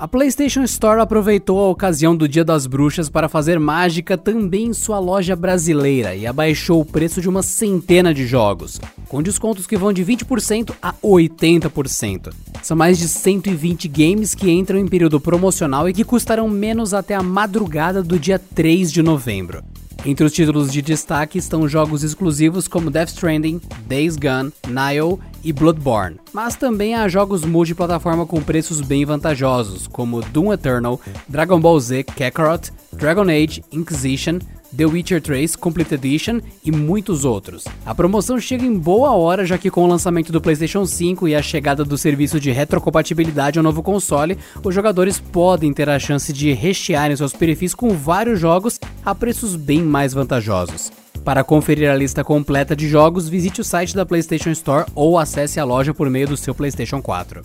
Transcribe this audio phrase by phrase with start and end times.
[0.00, 4.72] A PlayStation Store aproveitou a ocasião do Dia das Bruxas para fazer mágica também em
[4.72, 9.76] sua loja brasileira e abaixou o preço de uma centena de jogos, com descontos que
[9.76, 12.32] vão de 20% a 80%.
[12.62, 17.14] São mais de 120 games que entram em período promocional e que custarão menos até
[17.14, 19.62] a madrugada do dia 3 de novembro.
[20.06, 25.52] Entre os títulos de destaque estão jogos exclusivos como Death Stranding, Days Gone, Nile e
[25.52, 26.18] Bloodborne.
[26.32, 32.04] Mas também há jogos multiplataforma com preços bem vantajosos, como Doom Eternal, Dragon Ball Z
[32.04, 34.38] Kakarot, Dragon Age Inquisition,
[34.76, 37.64] The Witcher 3 Complete Edition e muitos outros.
[37.84, 41.34] A promoção chega em boa hora, já que com o lançamento do PlayStation 5 e
[41.34, 46.32] a chegada do serviço de retrocompatibilidade ao novo console, os jogadores podem ter a chance
[46.32, 50.99] de rechearem seus perfis com vários jogos a preços bem mais vantajosos.
[51.24, 55.60] Para conferir a lista completa de jogos, visite o site da PlayStation Store ou acesse
[55.60, 57.42] a loja por meio do seu PlayStation 4.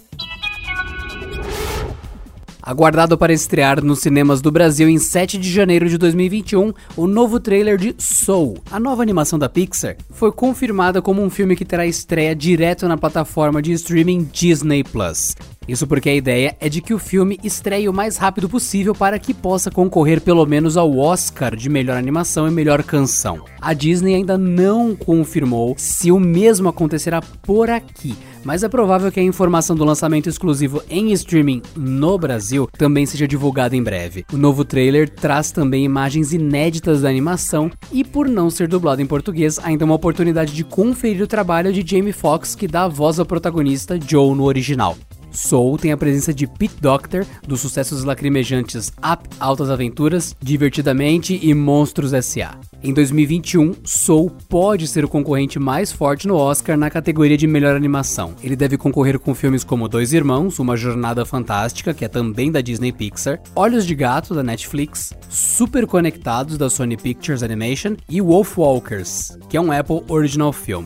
[2.61, 7.39] Aguardado para estrear nos cinemas do Brasil em 7 de janeiro de 2021, o novo
[7.39, 11.85] trailer de Soul, a nova animação da Pixar, foi confirmada como um filme que terá
[11.85, 15.35] estreia direto na plataforma de streaming Disney Plus.
[15.67, 19.17] Isso porque a ideia é de que o filme estreie o mais rápido possível para
[19.17, 23.43] que possa concorrer pelo menos ao Oscar de melhor animação e melhor canção.
[23.59, 29.19] A Disney ainda não confirmou se o mesmo acontecerá por aqui, mas é provável que
[29.19, 34.23] a informação do lançamento exclusivo em streaming no Brasil também seja divulgada em breve.
[34.31, 39.07] O novo trailer traz também imagens inéditas da animação e, por não ser dublado em
[39.07, 42.87] português, ainda é uma oportunidade de conferir o trabalho de Jamie Foxx, que dá a
[42.87, 44.95] voz ao protagonista Joe no original.
[45.35, 51.53] Soul tem a presença de Pete Doctor, dos sucessos lacrimejantes Up Altas Aventuras, Divertidamente e
[51.53, 52.57] Monstros S.A.
[52.83, 57.75] Em 2021, Soul pode ser o concorrente mais forte no Oscar na categoria de melhor
[57.75, 58.35] animação.
[58.43, 62.61] Ele deve concorrer com filmes como Dois Irmãos, Uma Jornada Fantástica, que é também da
[62.61, 68.57] Disney Pixar, Olhos de Gato, da Netflix, Super Conectados, da Sony Pictures Animation e Wolf
[68.57, 70.85] Walkers, que é um Apple Original Film.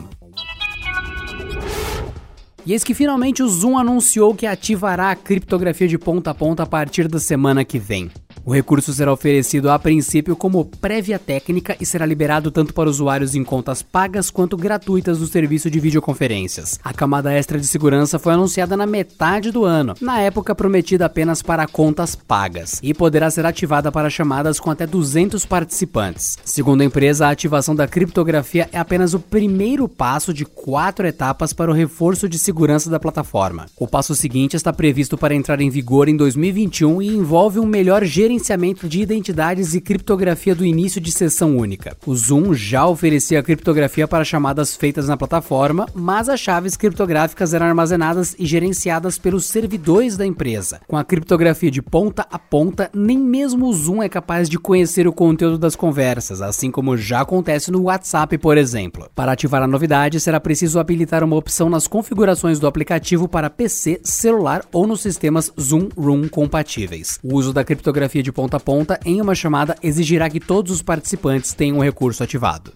[2.72, 6.66] Eis que finalmente o Zoom anunciou que ativará a criptografia de ponta a ponta a
[6.66, 8.10] partir da semana que vem.
[8.44, 13.34] O recurso será oferecido a princípio como prévia técnica e será liberado tanto para usuários
[13.34, 16.80] em contas pagas quanto gratuitas do serviço de videoconferências.
[16.82, 21.42] A camada extra de segurança foi anunciada na metade do ano, na época prometida apenas
[21.42, 26.38] para contas pagas, e poderá ser ativada para chamadas com até 200 participantes.
[26.42, 31.52] Segundo a empresa, a ativação da criptografia é apenas o primeiro passo de quatro etapas
[31.52, 33.66] para o reforço de segurança da plataforma.
[33.78, 38.04] O passo seguinte está previsto para entrar em vigor em 2021 e envolve um melhor
[38.04, 41.94] gerenciamento gerenciamento de identidades e criptografia do início de sessão única.
[42.06, 47.66] O Zoom já oferecia criptografia para chamadas feitas na plataforma, mas as chaves criptográficas eram
[47.66, 50.80] armazenadas e gerenciadas pelos servidores da empresa.
[50.88, 55.06] Com a criptografia de ponta a ponta, nem mesmo o Zoom é capaz de conhecer
[55.06, 59.08] o conteúdo das conversas, assim como já acontece no WhatsApp, por exemplo.
[59.14, 64.00] Para ativar a novidade, será preciso habilitar uma opção nas configurações do aplicativo para PC,
[64.02, 67.18] celular ou nos sistemas Zoom Room compatíveis.
[67.22, 70.82] O uso da criptografia de ponta a ponta em uma chamada exigirá que todos os
[70.82, 72.72] participantes tenham o recurso ativado.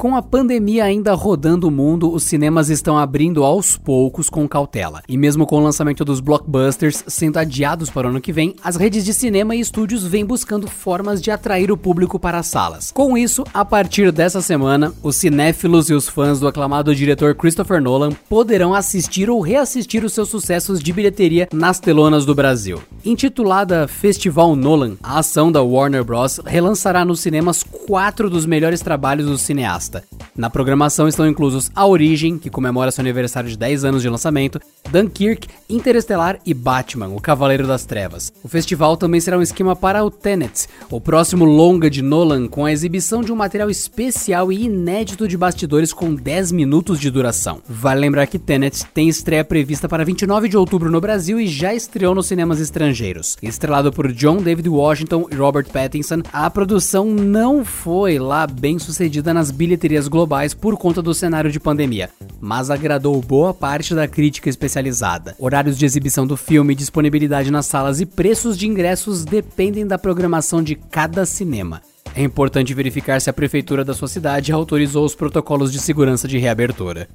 [0.00, 5.02] Com a pandemia ainda rodando o mundo, os cinemas estão abrindo aos poucos com cautela.
[5.06, 8.76] E mesmo com o lançamento dos blockbusters sendo adiados para o ano que vem, as
[8.76, 12.90] redes de cinema e estúdios vêm buscando formas de atrair o público para as salas.
[12.90, 17.82] Com isso, a partir dessa semana, os cinéfilos e os fãs do aclamado diretor Christopher
[17.82, 22.80] Nolan poderão assistir ou reassistir os seus sucessos de bilheteria nas telonas do Brasil.
[23.04, 26.40] Intitulada Festival Nolan, a ação da Warner Bros.
[26.46, 29.89] relançará nos cinemas quatro dos melhores trabalhos do cineasta
[30.36, 34.60] na programação estão inclusos A Origem, que comemora seu aniversário de 10 anos de lançamento,
[34.90, 38.32] Dunkirk, Interestelar e Batman, o Cavaleiro das Trevas.
[38.42, 42.64] O festival também será um esquema para o Tenet, o próximo longa de Nolan, com
[42.64, 47.60] a exibição de um material especial e inédito de bastidores com 10 minutos de duração.
[47.68, 51.74] Vale lembrar que Tenet tem estreia prevista para 29 de outubro no Brasil e já
[51.74, 53.36] estreou nos cinemas estrangeiros.
[53.42, 59.34] Estrelado por John David Washington e Robert Pattinson, a produção não foi lá bem sucedida
[59.34, 64.06] nas bilheterias bilheterias globais por conta do cenário de pandemia, mas agradou boa parte da
[64.06, 65.34] crítica especializada.
[65.38, 70.62] Horários de exibição do filme, disponibilidade nas salas e preços de ingressos dependem da programação
[70.62, 71.80] de cada cinema.
[72.14, 76.36] É importante verificar se a prefeitura da sua cidade autorizou os protocolos de segurança de
[76.36, 77.08] reabertura.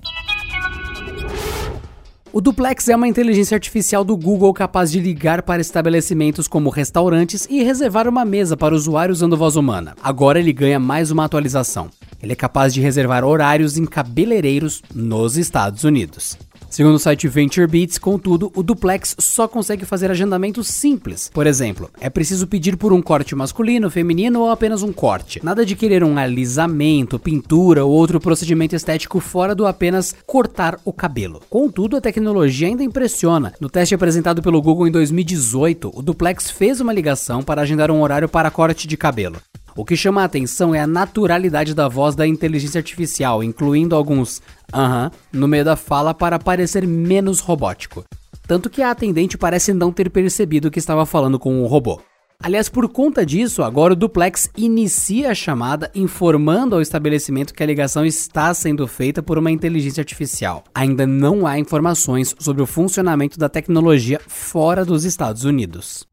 [2.33, 7.47] O Duplex é uma inteligência artificial do Google capaz de ligar para estabelecimentos como restaurantes
[7.49, 9.95] e reservar uma mesa para o usuário usando voz humana.
[10.03, 11.89] Agora ele ganha mais uma atualização.
[12.21, 16.37] Ele é capaz de reservar horários em cabeleireiros nos Estados Unidos.
[16.75, 21.31] Segundo o site VentureBeats, contudo, o duplex só consegue fazer agendamentos simples.
[21.33, 25.39] Por exemplo, é preciso pedir por um corte masculino, feminino ou apenas um corte.
[25.41, 30.91] Nada de querer um alisamento, pintura ou outro procedimento estético fora do apenas cortar o
[30.91, 31.41] cabelo.
[31.49, 33.53] Contudo, a tecnologia ainda impressiona.
[33.57, 38.01] No teste apresentado pelo Google em 2018, o duplex fez uma ligação para agendar um
[38.01, 39.37] horário para corte de cabelo.
[39.77, 44.41] O que chama a atenção é a naturalidade da voz da inteligência artificial, incluindo alguns
[44.71, 48.05] aham uh -huh, no meio da fala para parecer menos robótico.
[48.47, 51.99] Tanto que a atendente parece não ter percebido que estava falando com o robô.
[52.41, 57.65] Aliás, por conta disso, agora o duplex inicia a chamada informando ao estabelecimento que a
[57.65, 60.63] ligação está sendo feita por uma inteligência artificial.
[60.73, 66.07] Ainda não há informações sobre o funcionamento da tecnologia fora dos Estados Unidos